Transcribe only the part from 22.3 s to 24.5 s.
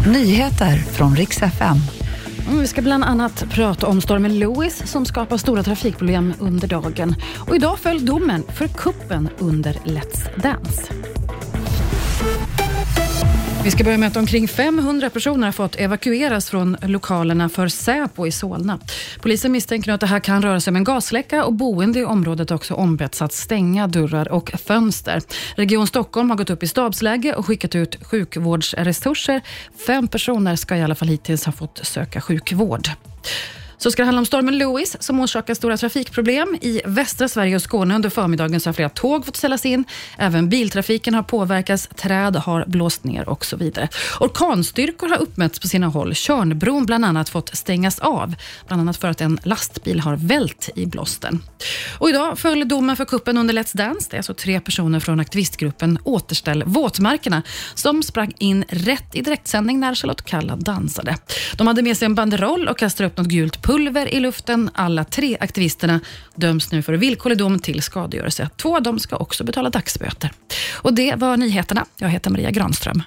har också ombetts att stänga dörrar och